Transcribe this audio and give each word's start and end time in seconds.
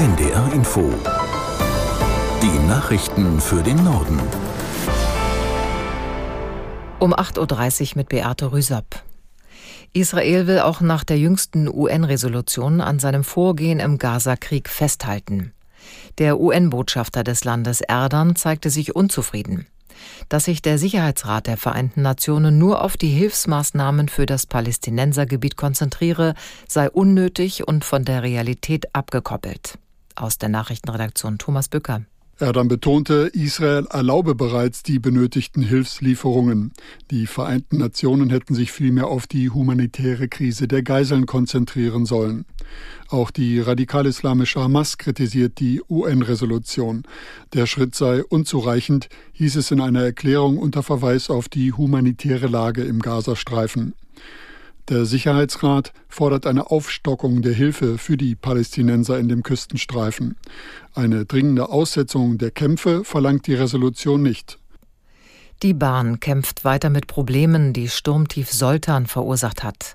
NDR 0.00 0.50
Info. 0.54 0.90
Die 2.42 2.66
Nachrichten 2.66 3.38
für 3.38 3.62
den 3.62 3.84
Norden. 3.84 4.18
Um 6.98 7.12
8.30 7.12 7.82
Uhr 7.90 7.96
mit 7.96 8.08
Beate 8.08 8.50
Rüsop. 8.50 9.02
Israel 9.92 10.46
will 10.46 10.60
auch 10.60 10.80
nach 10.80 11.04
der 11.04 11.18
jüngsten 11.18 11.68
UN-Resolution 11.68 12.80
an 12.80 12.98
seinem 12.98 13.24
Vorgehen 13.24 13.78
im 13.78 13.98
Gaza-Krieg 13.98 14.70
festhalten. 14.70 15.52
Der 16.16 16.40
UN-Botschafter 16.40 17.22
des 17.22 17.44
Landes 17.44 17.82
Erdan 17.82 18.36
zeigte 18.36 18.70
sich 18.70 18.96
unzufrieden. 18.96 19.66
Dass 20.30 20.46
sich 20.46 20.62
der 20.62 20.78
Sicherheitsrat 20.78 21.46
der 21.46 21.58
Vereinten 21.58 22.00
Nationen 22.00 22.56
nur 22.56 22.82
auf 22.82 22.96
die 22.96 23.10
Hilfsmaßnahmen 23.10 24.08
für 24.08 24.24
das 24.24 24.46
Palästinensergebiet 24.46 25.58
konzentriere, 25.58 26.32
sei 26.66 26.88
unnötig 26.88 27.68
und 27.68 27.84
von 27.84 28.06
der 28.06 28.22
Realität 28.22 28.94
abgekoppelt. 28.94 29.78
Aus 30.14 30.38
der 30.38 30.48
Nachrichtenredaktion 30.48 31.38
Thomas 31.38 31.68
Bücker. 31.68 32.02
Erdogan 32.40 32.68
betonte, 32.68 33.30
Israel 33.34 33.86
erlaube 33.90 34.34
bereits 34.34 34.82
die 34.82 34.98
benötigten 34.98 35.62
Hilfslieferungen. 35.62 36.72
Die 37.10 37.26
Vereinten 37.26 37.76
Nationen 37.76 38.30
hätten 38.30 38.54
sich 38.54 38.72
vielmehr 38.72 39.08
auf 39.08 39.26
die 39.26 39.50
humanitäre 39.50 40.26
Krise 40.26 40.66
der 40.66 40.82
Geiseln 40.82 41.26
konzentrieren 41.26 42.06
sollen. 42.06 42.46
Auch 43.10 43.30
die 43.30 43.60
radikal-islamische 43.60 44.60
Hamas 44.60 44.96
kritisiert 44.96 45.60
die 45.60 45.82
UN-Resolution. 45.86 47.02
Der 47.52 47.66
Schritt 47.66 47.94
sei 47.94 48.24
unzureichend, 48.24 49.10
hieß 49.32 49.56
es 49.56 49.70
in 49.70 49.82
einer 49.82 50.02
Erklärung 50.02 50.56
unter 50.56 50.82
Verweis 50.82 51.28
auf 51.28 51.50
die 51.50 51.74
humanitäre 51.74 52.46
Lage 52.46 52.84
im 52.84 53.00
Gazastreifen. 53.00 53.92
Der 54.90 55.04
Sicherheitsrat 55.04 55.92
fordert 56.08 56.48
eine 56.48 56.72
Aufstockung 56.72 57.42
der 57.42 57.52
Hilfe 57.52 57.96
für 57.96 58.16
die 58.16 58.34
Palästinenser 58.34 59.20
in 59.20 59.28
dem 59.28 59.44
Küstenstreifen. 59.44 60.34
Eine 60.94 61.26
dringende 61.26 61.68
Aussetzung 61.68 62.38
der 62.38 62.50
Kämpfe 62.50 63.04
verlangt 63.04 63.46
die 63.46 63.54
Resolution 63.54 64.20
nicht. 64.20 64.58
Die 65.62 65.74
Bahn 65.74 66.18
kämpft 66.18 66.64
weiter 66.64 66.90
mit 66.90 67.06
Problemen, 67.06 67.72
die 67.72 67.88
Sturmtief 67.88 68.50
Soltan 68.50 69.06
verursacht 69.06 69.62
hat. 69.62 69.94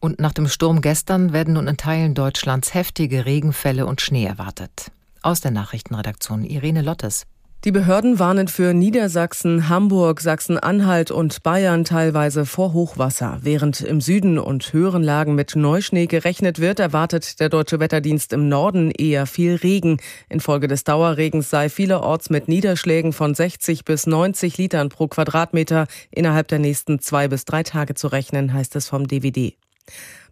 Und 0.00 0.20
nach 0.20 0.34
dem 0.34 0.48
Sturm 0.48 0.82
gestern 0.82 1.32
werden 1.32 1.54
nun 1.54 1.66
in 1.66 1.78
Teilen 1.78 2.14
Deutschlands 2.14 2.74
heftige 2.74 3.24
Regenfälle 3.24 3.86
und 3.86 4.02
Schnee 4.02 4.26
erwartet. 4.26 4.90
Aus 5.22 5.40
der 5.40 5.50
Nachrichtenredaktion 5.50 6.44
Irene 6.44 6.82
Lottes. 6.82 7.26
Die 7.66 7.72
Behörden 7.72 8.20
warnen 8.20 8.46
für 8.46 8.74
Niedersachsen, 8.74 9.68
Hamburg, 9.68 10.20
Sachsen-Anhalt 10.20 11.10
und 11.10 11.42
Bayern 11.42 11.82
teilweise 11.82 12.46
vor 12.46 12.72
Hochwasser. 12.72 13.40
Während 13.42 13.80
im 13.80 14.00
Süden 14.00 14.38
und 14.38 14.72
höheren 14.72 15.02
Lagen 15.02 15.34
mit 15.34 15.56
Neuschnee 15.56 16.06
gerechnet 16.06 16.60
wird, 16.60 16.78
erwartet 16.78 17.40
der 17.40 17.48
Deutsche 17.48 17.80
Wetterdienst 17.80 18.32
im 18.32 18.48
Norden 18.48 18.92
eher 18.92 19.26
viel 19.26 19.56
Regen. 19.56 19.96
Infolge 20.28 20.68
des 20.68 20.84
Dauerregens 20.84 21.50
sei 21.50 21.68
vielerorts 21.68 22.30
mit 22.30 22.46
Niederschlägen 22.46 23.12
von 23.12 23.34
60 23.34 23.84
bis 23.84 24.06
90 24.06 24.58
Litern 24.58 24.88
pro 24.88 25.08
Quadratmeter 25.08 25.88
innerhalb 26.12 26.46
der 26.46 26.60
nächsten 26.60 27.00
zwei 27.00 27.26
bis 27.26 27.46
drei 27.46 27.64
Tage 27.64 27.94
zu 27.94 28.06
rechnen, 28.06 28.52
heißt 28.52 28.76
es 28.76 28.88
vom 28.88 29.08
DWD. 29.08 29.56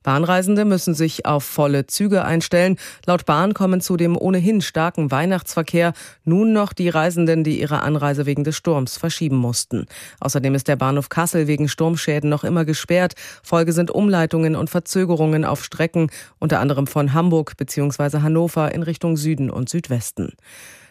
Bahnreisende 0.05 0.65
müssen 0.65 0.95
sich 0.95 1.27
auf 1.27 1.43
volle 1.43 1.89
Züge 1.89 2.25
einstellen. 2.25 2.77
Laut 3.07 3.25
Bahn 3.25 3.55
kommen 3.55 3.81
zu 3.81 3.97
dem 3.97 4.17
ohnehin 4.17 4.61
starken 4.61 5.11
Weihnachtsverkehr 5.11 5.95
nun 6.25 6.53
noch 6.53 6.73
die 6.73 6.91
Reisenden, 6.91 7.43
die 7.43 7.61
ihre 7.61 7.81
Anreise 7.81 8.27
wegen 8.27 8.45
des 8.45 8.57
Sturms 8.57 8.97
verschieben 8.97 9.37
mussten. 9.37 9.87
Außerdem 10.21 10.55
ist 10.55 10.69
der 10.69 10.77
Bahnhof 10.77 11.09
Kassel 11.09 11.49
wegen 11.49 11.69
Sturmschäden 11.69 12.31
noch 12.31 12.45
immer 12.45 12.65
gesperrt. 12.65 13.15
Folge 13.43 13.73
sind 13.73 13.91
Umleitungen 13.91 14.55
und 14.55 14.71
Verzögerungen 14.71 15.45
auf 15.45 15.65
Strecken, 15.65 16.11
unter 16.39 16.61
anderem 16.61 16.87
von 16.87 17.15
Hamburg 17.15 17.57
bzw. 17.57 18.21
Hannover 18.21 18.73
in 18.73 18.83
Richtung 18.85 19.17
Süden 19.17 19.51
und 19.51 19.69
Südwesten. 19.69 20.35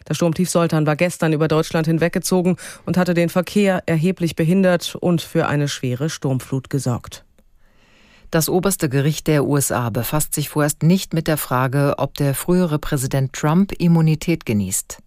Der 0.08 0.14
Sturmtief 0.14 0.50
Soltan 0.50 0.86
war 0.86 0.96
gestern 0.96 1.32
über 1.32 1.48
Deutschland 1.48 1.86
hinweggezogen 1.86 2.56
und 2.84 2.96
hatte 2.96 3.14
den 3.14 3.28
Verkehr 3.28 3.82
erheblich 3.86 4.36
behindert 4.36 4.96
und 5.00 5.22
für 5.22 5.46
eine 5.46 5.68
schwere 5.68 6.10
Sturmflut 6.10 6.68
gesorgt. 6.68 7.24
Das 8.34 8.48
oberste 8.48 8.88
Gericht 8.88 9.28
der 9.28 9.44
USA 9.44 9.90
befasst 9.90 10.34
sich 10.34 10.48
vorerst 10.48 10.82
nicht 10.82 11.14
mit 11.14 11.28
der 11.28 11.36
Frage, 11.36 11.94
ob 11.98 12.14
der 12.14 12.34
frühere 12.34 12.80
Präsident 12.80 13.32
Trump 13.32 13.70
Immunität 13.78 14.44
genießt. 14.44 14.98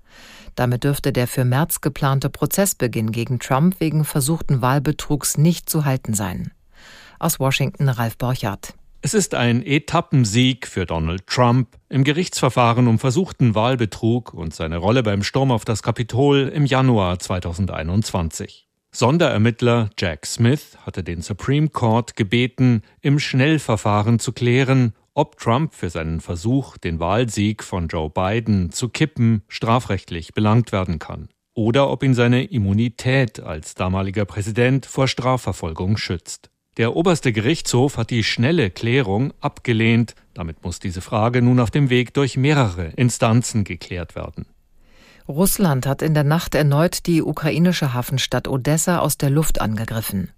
Damit 0.56 0.86
dürfte 0.86 1.12
der 1.12 1.28
für 1.28 1.44
März 1.44 1.82
geplante 1.82 2.30
Prozessbeginn 2.30 3.12
gegen 3.12 3.40
Trump 3.40 3.82
wegen 3.82 4.06
versuchten 4.06 4.62
Wahlbetrugs 4.62 5.38
nicht 5.38 5.70
zu 5.70 5.84
halten 5.84 6.14
sein. 6.14 6.54
Aus 7.20 7.38
Washington 7.38 7.90
Ralf 7.90 8.18
Borchardt. 8.18 8.76
Es 9.02 9.14
ist 9.14 9.36
ein 9.36 9.62
Etappensieg 9.62 10.66
für 10.66 10.86
Donald 10.86 11.28
Trump 11.28 11.76
im 11.90 12.06
Gerichtsverfahren 12.06 12.88
um 12.88 12.98
versuchten 12.98 13.56
Wahlbetrug 13.56 14.34
und 14.34 14.56
seine 14.56 14.78
Rolle 14.78 15.04
beim 15.04 15.22
Sturm 15.22 15.52
auf 15.52 15.66
das 15.66 15.84
Kapitol 15.84 16.48
im 16.48 16.66
Januar 16.66 17.20
2021. 17.20 18.67
Sonderermittler 19.00 19.92
Jack 20.00 20.26
Smith 20.26 20.76
hatte 20.82 21.04
den 21.04 21.22
Supreme 21.22 21.70
Court 21.70 22.16
gebeten, 22.16 22.82
im 23.00 23.20
Schnellverfahren 23.20 24.18
zu 24.18 24.32
klären, 24.32 24.96
ob 25.14 25.38
Trump 25.38 25.76
für 25.76 25.92
seinen 25.92 26.20
Versuch, 26.20 26.80
den 26.80 27.00
Wahlsieg 27.00 27.64
von 27.64 27.90
Joe 27.90 28.10
Biden 28.10 28.72
zu 28.72 28.90
kippen, 28.90 29.44
strafrechtlich 29.50 30.34
belangt 30.34 30.72
werden 30.72 30.98
kann 30.98 31.30
oder 31.54 31.92
ob 31.92 32.02
ihn 32.02 32.16
seine 32.16 32.46
Immunität 32.46 33.40
als 33.40 33.76
damaliger 33.76 34.26
Präsident 34.26 34.88
vor 34.88 35.08
Strafverfolgung 35.08 35.98
schützt. 35.98 36.50
Der 36.78 36.96
oberste 36.96 37.32
Gerichtshof 37.32 37.98
hat 37.98 38.10
die 38.10 38.24
schnelle 38.24 38.72
Klärung 38.72 39.32
abgelehnt, 39.42 40.16
damit 40.34 40.64
muss 40.64 40.80
diese 40.80 41.02
Frage 41.02 41.44
nun 41.44 41.60
auf 41.60 41.70
dem 41.70 41.92
Weg 41.92 42.16
durch 42.16 42.36
mehrere 42.36 42.88
Instanzen 42.96 43.64
geklärt 43.64 44.16
werden. 44.16 44.48
Russland 45.28 45.86
hat 45.86 46.02
in 46.02 46.14
der 46.14 46.24
Nacht 46.24 46.56
erneut 46.56 47.06
die 47.06 47.22
ukrainische 47.22 47.94
Hafenstadt 47.94 48.48
Odessa 48.48 49.00
aus 49.00 49.18
der 49.18 49.30
Luft 49.30 49.60
angegriffen. 49.60 50.32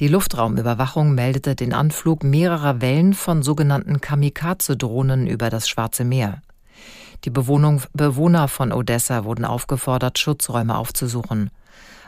Die 0.00 0.08
Luftraumüberwachung 0.08 1.14
meldete 1.14 1.54
den 1.54 1.72
Anflug 1.72 2.24
mehrerer 2.24 2.80
Wellen 2.80 3.14
von 3.14 3.44
sogenannten 3.44 4.00
Kamikaze-Drohnen 4.00 5.28
über 5.28 5.48
das 5.48 5.68
Schwarze 5.68 6.04
Meer. 6.04 6.42
Die 7.24 7.30
Bewohnung, 7.30 7.82
Bewohner 7.92 8.48
von 8.48 8.72
Odessa 8.72 9.24
wurden 9.24 9.44
aufgefordert, 9.44 10.18
Schutzräume 10.18 10.76
aufzusuchen. 10.76 11.50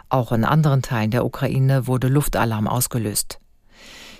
Auch 0.09 0.33
in 0.33 0.45
anderen 0.45 0.83
Teilen 0.83 1.13
der 1.13 1.25
Ukraine 1.25 1.87
wurde 1.87 2.09
Luftalarm 2.09 2.67
ausgelöst. 2.67 3.39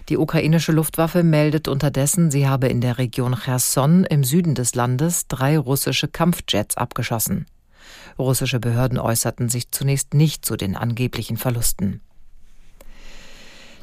Die 0.09 0.19
ukrainische 0.19 0.71
Luftwaffe 0.71 1.25
meldet 1.25 1.67
unterdessen, 1.67 2.31
sie 2.31 2.47
habe 2.47 2.69
in 2.69 2.81
der 2.81 2.99
Region 2.99 3.35
Cherson 3.35 4.05
im 4.05 4.23
Süden 4.23 4.55
des 4.55 4.77
Landes 4.77 5.27
drei 5.27 5.59
russische 5.59 6.07
Kampfjets 6.07 6.77
abgeschossen. 6.77 7.47
Russische 8.19 8.61
Behörden 8.61 8.99
äußerten 8.99 9.49
sich 9.49 9.71
zunächst 9.71 10.15
nicht 10.15 10.45
zu 10.45 10.57
den 10.57 10.77
angeblichen 10.77 11.37
Verlusten. 11.37 12.01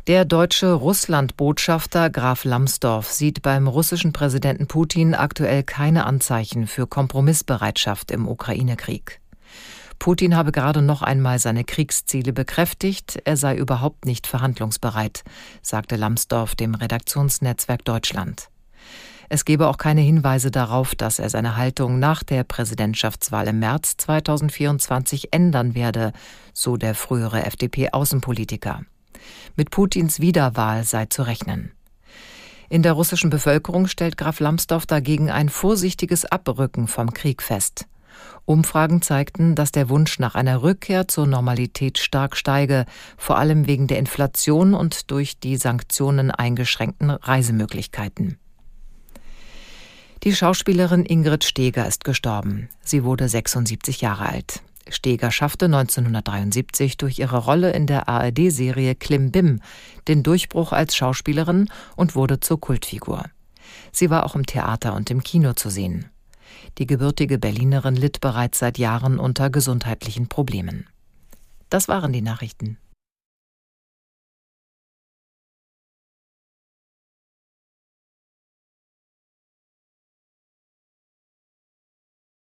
Der 0.07 0.25
deutsche 0.25 0.73
Russland-Botschafter 0.73 2.09
Graf 2.09 2.43
Lambsdorff 2.43 3.11
sieht 3.11 3.43
beim 3.43 3.67
russischen 3.67 4.13
Präsidenten 4.13 4.67
Putin 4.67 5.13
aktuell 5.13 5.63
keine 5.63 6.05
Anzeichen 6.05 6.65
für 6.65 6.87
Kompromissbereitschaft 6.87 8.09
im 8.09 8.27
Ukraine-Krieg. 8.27 9.21
Putin 9.99 10.35
habe 10.35 10.51
gerade 10.51 10.81
noch 10.81 11.03
einmal 11.03 11.37
seine 11.37 11.63
Kriegsziele 11.63 12.33
bekräftigt, 12.33 13.21
er 13.25 13.37
sei 13.37 13.55
überhaupt 13.55 14.05
nicht 14.05 14.25
verhandlungsbereit, 14.25 15.23
sagte 15.61 15.95
Lambsdorff 15.95 16.55
dem 16.55 16.73
Redaktionsnetzwerk 16.73 17.85
Deutschland. 17.85 18.50
Es 19.33 19.45
gebe 19.45 19.69
auch 19.69 19.77
keine 19.77 20.01
Hinweise 20.01 20.51
darauf, 20.51 20.93
dass 20.93 21.17
er 21.17 21.29
seine 21.29 21.55
Haltung 21.55 21.99
nach 21.99 22.21
der 22.21 22.43
Präsidentschaftswahl 22.43 23.47
im 23.47 23.59
März 23.59 23.95
2024 23.95 25.31
ändern 25.31 25.73
werde, 25.73 26.11
so 26.51 26.75
der 26.75 26.95
frühere 26.95 27.45
FDP-Außenpolitiker. 27.45 28.81
Mit 29.55 29.71
Putins 29.71 30.19
Wiederwahl 30.19 30.83
sei 30.83 31.05
zu 31.05 31.21
rechnen. 31.21 31.71
In 32.67 32.83
der 32.83 32.91
russischen 32.91 33.29
Bevölkerung 33.29 33.87
stellt 33.87 34.17
Graf 34.17 34.41
Lambsdorff 34.41 34.85
dagegen 34.85 35.31
ein 35.31 35.47
vorsichtiges 35.47 36.25
Abrücken 36.25 36.89
vom 36.89 37.13
Krieg 37.13 37.41
fest. 37.41 37.87
Umfragen 38.43 39.01
zeigten, 39.01 39.55
dass 39.55 39.71
der 39.71 39.87
Wunsch 39.87 40.19
nach 40.19 40.35
einer 40.35 40.61
Rückkehr 40.61 41.07
zur 41.07 41.25
Normalität 41.25 41.99
stark 41.99 42.35
steige, 42.35 42.83
vor 43.15 43.37
allem 43.37 43.65
wegen 43.65 43.87
der 43.87 43.99
Inflation 43.99 44.73
und 44.73 45.09
durch 45.09 45.39
die 45.39 45.55
Sanktionen 45.55 46.31
eingeschränkten 46.31 47.11
Reisemöglichkeiten. 47.11 48.37
Die 50.23 50.35
Schauspielerin 50.35 51.03
Ingrid 51.03 51.43
Steger 51.43 51.87
ist 51.87 52.03
gestorben. 52.03 52.69
Sie 52.83 53.03
wurde 53.03 53.27
76 53.27 54.01
Jahre 54.01 54.29
alt. 54.29 54.61
Steger 54.87 55.31
schaffte 55.31 55.65
1973 55.65 56.97
durch 56.97 57.17
ihre 57.17 57.39
Rolle 57.39 57.71
in 57.71 57.87
der 57.87 58.07
ARD-Serie 58.07 58.93
Klim 58.93 59.31
Bim 59.31 59.61
den 60.07 60.21
Durchbruch 60.21 60.73
als 60.73 60.95
Schauspielerin 60.95 61.69
und 61.95 62.13
wurde 62.13 62.39
zur 62.39 62.59
Kultfigur. 62.59 63.25
Sie 63.91 64.11
war 64.11 64.23
auch 64.23 64.35
im 64.35 64.45
Theater 64.45 64.93
und 64.93 65.09
im 65.09 65.23
Kino 65.23 65.53
zu 65.53 65.71
sehen. 65.71 66.11
Die 66.77 66.85
gebürtige 66.85 67.39
Berlinerin 67.39 67.95
litt 67.95 68.21
bereits 68.21 68.59
seit 68.59 68.77
Jahren 68.77 69.17
unter 69.17 69.49
gesundheitlichen 69.49 70.27
Problemen. 70.29 70.85
Das 71.69 71.87
waren 71.87 72.13
die 72.13 72.21
Nachrichten. 72.21 72.77